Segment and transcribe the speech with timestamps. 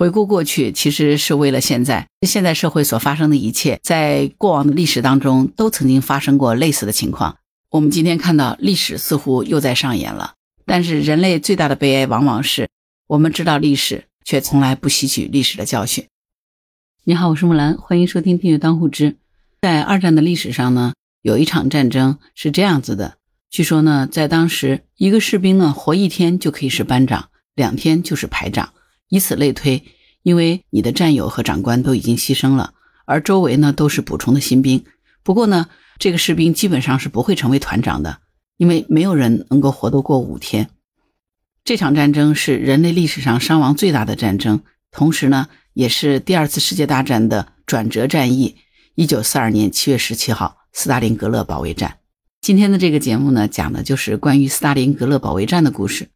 [0.00, 2.08] 回顾过去，其实是为了现在。
[2.26, 7.36] 现在社会所发生的一切，在过往的历史当中都曾经发生过类似的情况。
[7.68, 12.70] 我们今天看到历史似乎又在上演了，但是人类最大的悲哀往往是
[13.08, 16.06] 我们知道历史，却从来不吸取历史的教训。
[17.04, 19.12] 你好，我是木兰，欢迎收听《订阅当户知》。
[19.60, 23.18] 在二战的历史上呢，有一场战争是这样子的：
[23.50, 28.72] 据说呢，在当时，一个士兵呢活一天就可以是班长，两天就是排长。
[29.10, 29.84] 以此类推，
[30.22, 32.72] 因为你的战友和长官都已经牺牲了，
[33.04, 34.84] 而周围呢都是补充的新兵。
[35.22, 38.20] 不过呢，这个士兵基本上是不会成为团长的，
[38.56, 40.70] 因为没有人能够活得过五天。
[41.64, 48.56] 这场战争是人类历史上伤亡最大的战争，同时呢，也是第二次世界大战的转折战役。
[48.94, 51.98] 一九四二年七月十七号，斯大林格勒保卫战。
[52.40, 56.08] 今天的这个节目呢，讲的就是关于斯大林格勒保卫战的故事。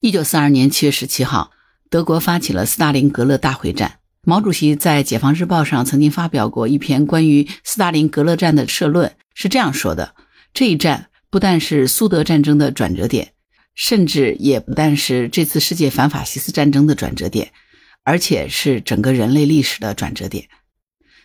[0.00, 1.50] 一九四二年七月十七号。
[1.90, 3.98] 德国发起了斯大林格勒大会战。
[4.22, 10.14] 毛主席在《解放日报》上曾经发表过一篇关于斯大林格勒战的社论，是这样说的：
[10.52, 13.32] 这一战不但是苏德战争的转折点，
[13.74, 17.52] 甚至也不但是这次世界反法西斯战争的转折点，
[18.04, 20.48] 而且是整个人类历史的转折点。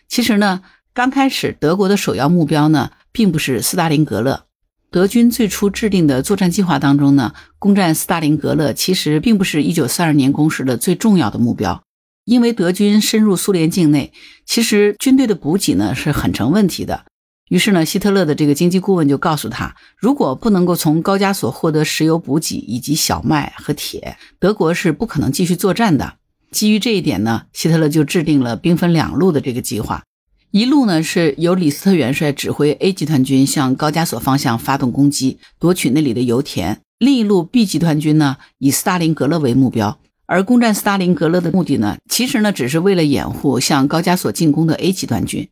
[0.08, 0.62] 其实呢，
[0.94, 4.46] 刚开始德国的首要目标呢，并不是斯大林格勒。
[4.94, 11.82] 德军最初制定的作战计划当中呢，攻占斯大林格勒其实并不是一九四二年攻势的最重要的目标，
[12.24, 14.12] 因为德军深入苏联境内，
[14.46, 17.06] 其实军队的补给呢是很成问题的。
[17.48, 26.18] 于是呢，希特勒的这个经济顾问就告诉他，如果不能够从高加索获得石油补给以及小麦和铁，德国是不可能继续作战的。
[26.52, 30.04] 基于这一点呢，希特勒就制定了兵分两路的这个计划。
[30.54, 45.48] 一路呢是由李斯特元帅指挥 A 集团军向高加索方向发动攻击，夺取那里的油田；另一路 B 集团军呢以斯大林格勒为目标，而攻占斯大林格勒的目的呢，其实呢只是为了掩护向高加索进攻的 A 集团军。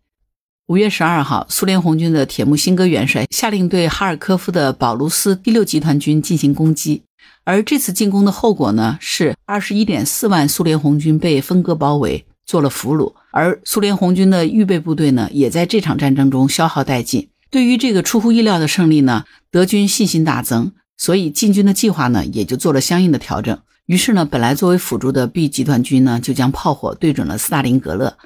[0.68, 7.02] 五月十二号，苏联红军的铁木辛哥元帅下令对哈尔科夫的保卢斯第六集团军进行攻击，
[7.42, 12.24] 而这次进攻的后果呢是二十一点四万苏联红军被分割包围。
[12.44, 17.28] 做了俘虏，而苏联红军的预备部队呢，也在这场战争中消耗殆尽。
[17.50, 23.58] 对于这个出乎意料的胜利呢，德军信心大增，所以进军的计划呢，也就做了相应的调整。
[23.86, 28.16] 于是呢，本来作为辅助的 B 集团军呢，就将炮火对准了斯大林格勒。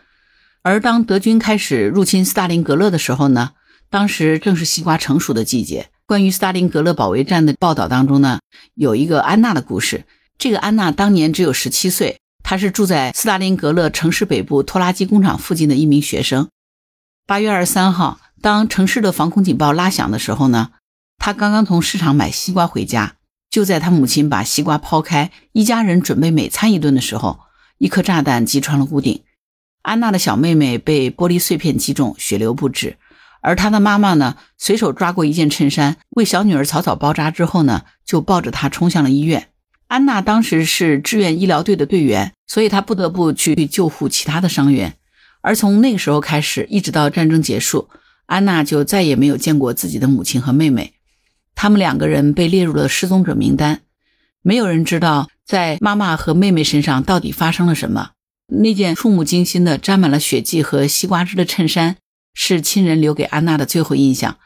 [0.62, 3.52] 而当德军开始入侵斯大林格勒的时候呢，
[3.88, 5.88] 当时正是西瓜成熟的季节。
[6.04, 8.40] 关于斯大林格勒保卫战的报道当中呢，
[8.74, 10.04] 有一个安娜的故事。
[10.38, 12.18] 这个安娜当年只有十七岁。
[12.48, 16.48] 他是住在斯大林格勒城市北部拖拉机工厂附近的一名学生。
[17.26, 20.70] 八月二十三号，当城市的防空警报拉响的时候呢，
[21.18, 23.16] 他刚刚从市场买西瓜回家。
[23.50, 27.40] 就在他母亲把西瓜抛开，一家人准备美餐一顿的时候，
[27.78, 29.24] 一颗炸弹击穿了屋顶。
[29.82, 32.96] 安娜的小妹妹被玻璃碎片击中，血流不止。
[33.42, 39.48] 而她的妈妈呢，随手抓过一件衬衫，为小女儿草草包扎之后呢，就抱着她冲向了医院。
[39.88, 44.96] 安娜当时是志愿医疗队的队员，所以她不得不去救护其他的伤员。
[45.42, 47.88] 而从那个时候开始，一直到战争结束，
[48.26, 50.94] 安娜就再也没有见过自己的母亲和妹妹。
[51.54, 53.82] 他们两个人被列入了失踪者名单，
[54.42, 58.10] 没有人知道在妈妈和妹妹身上到底发生了什么。
[58.48, 61.96] 那件触目惊心的、沾满了血迹和西瓜汁的衬衫，
[62.34, 64.36] 是亲人留给安娜的最后印象。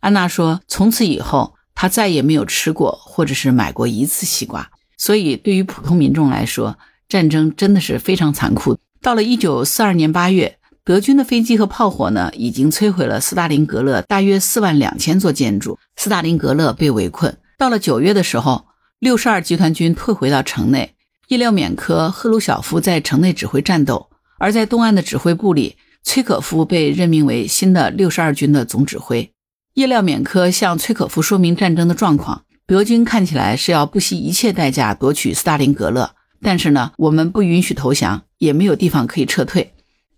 [0.00, 4.70] 安娜说：“从此以后。”她再也没有吃过或者是买过一次西瓜，
[5.02, 8.78] 所以对于普通民众来说，战争真的是非常残酷。
[9.00, 17.36] 到了一九四二年八月，德军的飞机和炮火呢，已经摧毁了斯大林格勒大约四万两千座建筑，斯大林格勒被围困。
[17.58, 18.66] 到了九月的时候，
[19.00, 20.94] 六十二集团军退回到城内，
[21.26, 24.08] 叶廖缅科、赫鲁晓夫在城内指挥战斗，
[24.38, 25.74] 而在东岸的指挥部里，
[26.04, 29.32] 崔可夫被任命为新的六十二军的总指挥。
[29.74, 39.74] 叶廖缅科向崔可夫说明战争的状况，德军看起来是要不惜一切代价夺取斯大林格勒，但是呢，我们不允许投降，也没有地方可以撤退。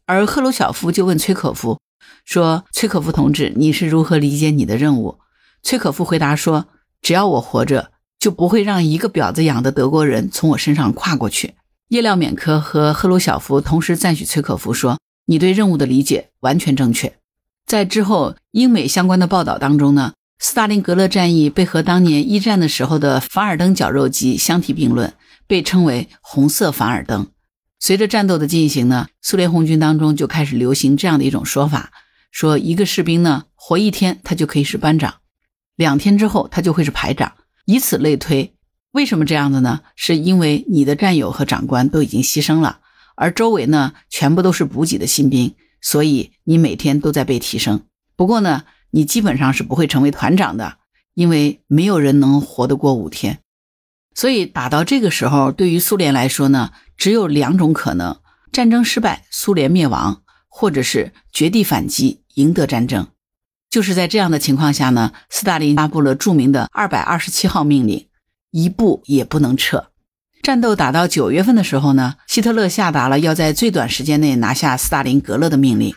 [0.07, 1.81] 而赫鲁晓夫就问崔可夫
[2.25, 5.19] 说：“崔可夫同志，你是如何理解你的任务？”
[5.65, 6.67] 崔可夫回答说
[7.03, 7.91] ：“只要我活着，
[8.21, 11.55] 就不会让一个婊子养的德国人从我身上跨过去。”
[11.91, 17.17] 叶廖缅科和赫鲁晓夫同时赞许崔可夫说：“你对任务的理解完全正确。”
[17.67, 20.13] 在之后英美相关的报道当中呢，
[20.47, 25.15] 斯大林格勒战役被和当年一战的时候的凡尔登绞肉机相提并论，
[25.47, 27.29] 被称为“红色凡尔登”。
[27.81, 31.91] 随着战斗的进行呢，苏联红军当中就开始流行这样的一种说法：
[32.31, 35.13] 说一个士兵呢活一天，他就可以是班长；
[35.77, 37.33] 两天之后，他就会是排长。
[37.65, 38.53] 以此类推，
[38.91, 39.81] 为什么这样子呢？
[39.97, 42.81] 是因为你的战友和长官都已经牺牲了，
[43.17, 47.81] 而周围呢全部都是补给的新兵，所以你每天都在被提升。
[48.15, 48.65] 不过呢，
[48.95, 50.77] 你基本上是不会成为团长的，
[51.15, 53.41] 因为没有人能活得过五天。
[54.15, 58.21] 所以打到这个时候，对于苏联来说呢，只有两种可能：
[58.53, 63.09] 战争失败，苏联灭亡，或者是绝地反击，赢得战争。
[63.69, 68.07] 就是在这样的情况下呢，斯大林发布了著名的二百二十七号命令，
[68.53, 69.91] 一步也不能撤。
[70.41, 75.93] 战斗打到九月份的时候呢，希特勒下达了要在最短时间内拿下斯大林格勒的命令。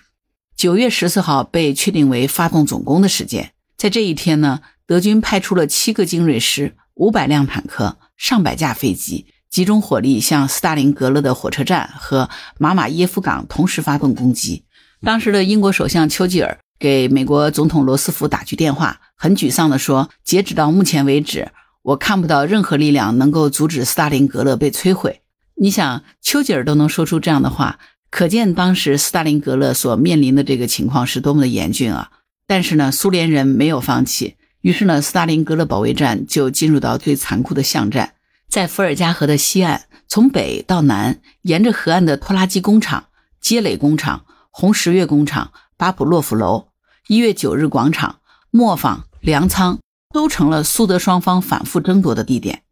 [0.58, 3.52] 九月十四号被确定为发动总攻的时间。
[3.78, 12.28] 在这一天呢，德军派出了七个精锐师、五百辆坦克、上百架飞机，集中火力向斯大林格勒的火车站和
[12.58, 14.64] 马马耶夫港同时发动攻击。
[15.04, 16.58] 当时的英国首相丘吉尔。
[16.80, 21.52] 给美国总统罗斯福打去电话，很沮丧地说：“截止到目前为止，
[21.82, 25.22] 我看不到任何力量能够阻止斯大林格勒被摧毁。”
[25.60, 32.12] 你想，丘吉尔都能说出这样的话，可见当时斯大林格勒所面临的这个情况是多么的严峻啊！
[32.48, 38.14] 但是呢，苏联人没有放弃，于是呢，斯大林格勒保卫战就进入到最残酷的巷战，
[38.50, 43.08] 在伏尔加河的西岸，从北到南，沿着河岸的拖拉机工厂、
[43.42, 45.52] 街垒工厂、红十月工厂。
[45.80, 46.70] 巴甫洛夫楼、
[47.06, 48.16] 一月九日广场、
[48.50, 49.78] 磨坊、粮仓
[50.12, 52.64] 都成了苏德双方反复争夺的地点。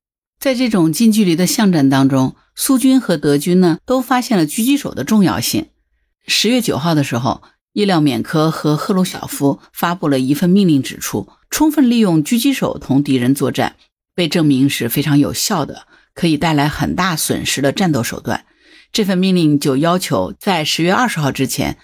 [0.45, 5.69] 在这种近距离的巷战当中，苏军和德军呢都发现了狙击手的重要性。
[6.27, 7.41] 十月九号的时候，
[7.73, 13.75] 叶廖缅科和赫鲁晓夫发布了一份命令，指出充分利用狙击手同敌人作战，
[14.13, 18.45] 被证明是非常有效的，可以带来很大损失的战斗手段。
[18.91, 21.79] 这份命令就要求在十月二十号之前。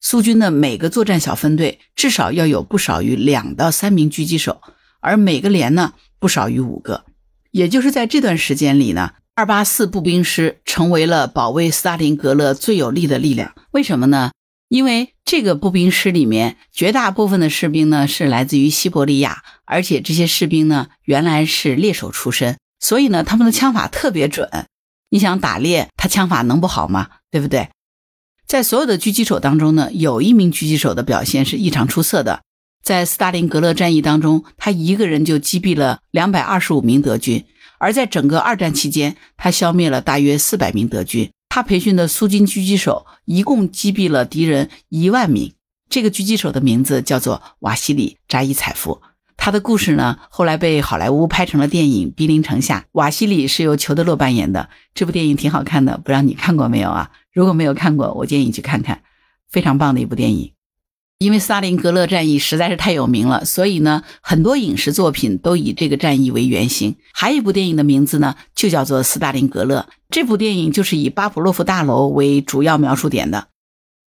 [0.00, 4.62] 苏军的每个作战小分队至少要有不少于两到三名狙击手，
[5.00, 7.04] 而每个连呢不少于五个。
[7.50, 13.54] 也就是在这段时间里呢，二八四步兵师成为了保卫斯大林格勒最有力的力量。
[13.72, 14.32] 为什么呢？
[14.68, 24.66] 因为这个步兵师里面绝大部分的士兵呢是来自于西伯利亚，而且这些士兵呢原来是猎手出身，所以呢他们的枪法特别准。
[25.10, 27.08] 你想打猎，他枪法能不好吗？
[27.30, 27.70] 对不对？
[28.46, 32.42] 在所有的狙击手当中呢，有一名狙击手的表现是异常出色的。
[32.82, 37.42] 在斯大林格勒战役当中，他一个人就击毙了两百二十五名德军；
[37.78, 41.30] 而在整个二战期间，他消灭了大约四百名德军。
[41.50, 45.52] 他培训的苏军狙击手一共击毙了敌人一万名。
[45.90, 49.00] 这个狙击手的名字叫做瓦西里扎伊采夫。
[49.36, 52.80] 他的故事呢，后来被好莱坞拍成了电影《兵临城下》。
[52.92, 54.68] 瓦西里是由裘德洛扮演的。
[54.94, 57.10] 这部电影挺好看的，不知道你看过没有啊？
[57.32, 59.02] 如果没有看过，我建议你去看看，
[59.48, 60.52] 非常棒的一部电影。
[61.18, 66.94] 因为斯大林格勒战役实在是太有名了，所以呢，很多影视作品都以这个战役为原型。
[67.12, 69.88] 还有一部电影的名字呢，就叫做《斯大林格勒》。
[70.10, 73.48] 这部电影就是以巴甫洛夫大楼为主要描述点的，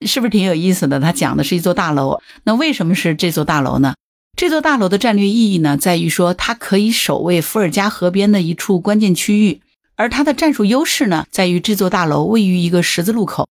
[0.05, 1.01] 是不是挺有意思的？
[1.01, 2.21] 它讲的是一座大楼。
[2.45, 3.95] 那为什么是这座大楼呢？
[4.37, 9.61] 这座大楼的战略意义呢，在于说它可以守卫伏尔加河边的一处关键区域。
[9.97, 13.49] 而它的战术优势呢，在于这座大楼位于一个十字路口，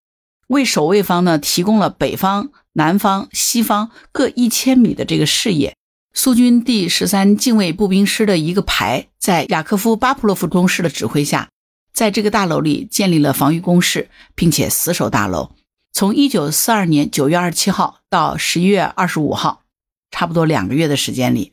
[0.48, 5.74] 为守卫方呢提供了北方、南方、西方各一千米的这个视野。
[6.12, 11.48] 苏军第十三近卫步兵师的一个排，在雅科夫·巴甫洛夫中士的指挥下，
[11.92, 15.52] 在这个大楼里建立了防御工事，并且死守大楼。
[15.92, 19.62] 从一九四二年九月二十七号到十一月二十五号，
[20.10, 21.52] 差不多两个月的时间里，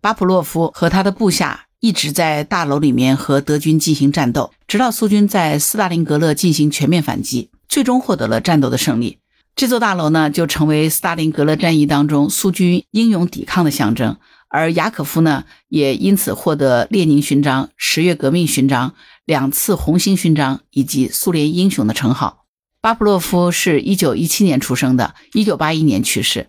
[0.00, 1.66] 巴甫洛夫和他的部下。
[1.80, 9.18] 一直在大楼里面和德军进行战斗，直到苏军在斯大林格勒进行全面反击，最终获得了战斗的胜利。
[9.58, 14.16] 这座大楼呢，就成为斯大林格勒战役当中苏军英勇抵抗的象征。
[14.48, 22.44] 而雅可夫呢，也因此获得列宁勋章、十月革命勋章、两次红星勋章以及苏联英雄的称号。
[22.80, 26.46] 巴甫洛夫是一九一七年出生的，一九八一年去世。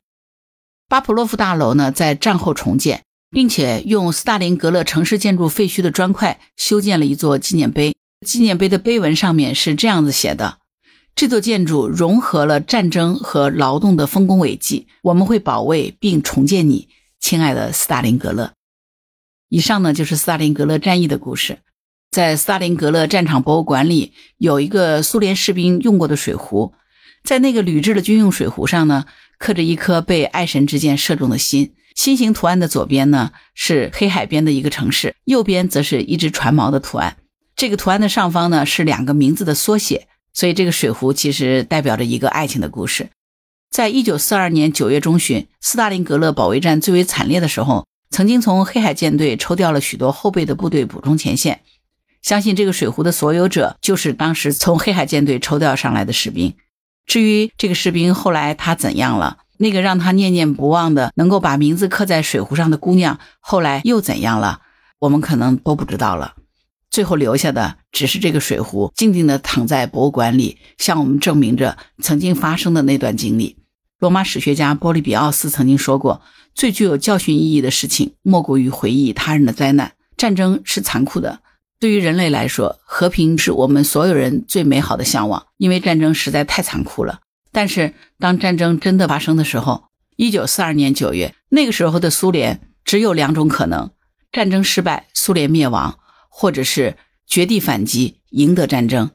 [0.87, 3.01] 巴甫洛夫大楼呢，在战后重建。
[3.31, 7.95] 并且用斯大林格勒城市建筑废墟的砖块修建了一座纪念碑。
[8.25, 10.57] 纪念碑的碑文上面是这样子写的
[11.19, 16.88] ：“这座建筑融合了战争和劳动的丰功伟绩，我们会保卫并重建你，
[17.19, 18.53] 亲爱的斯大林格勒。”
[19.49, 21.57] 以上呢就是斯大林格勒战役的故事。
[22.09, 26.73] 在斯大林格勒战场博物馆里有一个苏联士兵用过的水壶，
[27.25, 29.03] 在那个铝制的军用水壶上呢
[29.38, 31.73] 刻着一颗被爱神之箭射中的心。
[31.95, 37.17] 心形图案的左边呢是黑海边的一个城市，右边则是一只船锚的图案。
[37.57, 40.07] 这个图案的上方呢是两个名字的缩写，
[40.39, 43.10] 所以这个水壶其实代表着一个爱情的故事。
[43.69, 51.60] 在一九四二年九月中旬，斯大林格勒保卫战最为惨烈的时候，曾经从黑海舰队抽调了许多后备的部队补充前线。
[52.22, 56.55] 相信这个水壶的所有者就是当时从黑海舰队抽调上来的士兵。
[57.05, 64.62] 至于这个士兵后来他怎样了，那个让他念念不忘的能够把名字刻在水壶上的姑娘后来又怎样了，
[65.00, 66.36] 我们可能都不知道了。
[66.89, 73.58] 最后留下的只是这个水壶，静静地躺在博物馆里，向我们证明着曾经发生的那段经历。
[74.00, 76.22] 罗马史学家波利比奥斯曾经说过
[76.55, 79.91] ：“最具有教训意义的事情，莫过于回忆他人的灾难。
[80.15, 81.39] 战争是残酷的，
[81.79, 87.19] 对于人类来说，和平是我们所有人最美好的向往，因为战争实在太残酷了。
[87.51, 89.84] 但是，当战争真的发生的时候，
[90.15, 93.91] 一九四二年九月，那个时候的苏联只有两种可能：
[94.31, 96.00] 战争失败，苏联灭亡。”
[96.39, 96.96] 或者是
[97.27, 99.12] 绝地反击，赢得战争，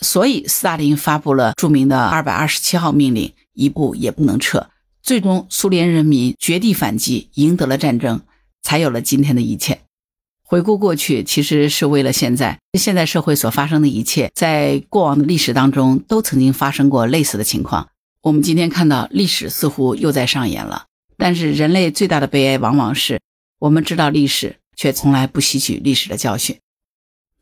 [0.00, 4.70] 所以斯大林发布了著名的二百二十七号命令，一步也不能撤。
[5.02, 8.20] 最终，苏联人民绝地反击，赢得了战争，
[8.62, 9.80] 才有了今天的一切。
[10.44, 12.60] 回顾过去，其实是为了现在。
[12.78, 17.88] 现在社会所发生的一切，在过往的历史当中都曾经发生过类似的情况。
[18.22, 20.84] 我们今天看到历史似乎又在上演了，
[21.16, 23.20] 但是人类最大的悲哀，往往是
[23.58, 24.60] 我们知道历史。
[24.76, 26.58] 却从来不吸取历史的教训。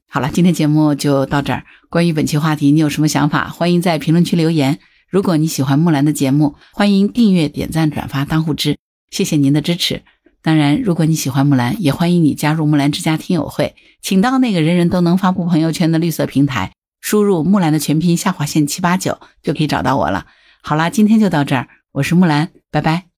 [0.08, 1.64] 好了，今天节目就到这儿。
[1.88, 3.48] 关于本期话题，你有什么想法？
[3.48, 4.78] 欢迎在评论区留言。
[5.08, 8.76] 如果你喜欢木兰的节目，欢迎订阅、点赞、转发、当护知，
[9.10, 10.02] 谢谢您的支持。
[10.42, 20.26] 当然，如果你喜欢木兰，也欢迎你加入木兰之家听友会，请到那个人人都能发布朋友圈的绿色平台，输入木兰的全拼下划线七八九，就可以找到我了。
[20.62, 23.11] 好啦，今天就到这儿，我是木兰，拜拜。